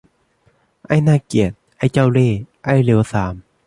[0.87, 3.33] ไอ้น่าเกลียด ไอ้เจ้าเล่ห์ ไอ้เลวทราม!